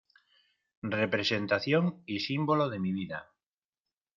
[0.97, 3.29] representación y símbolo de mi vida.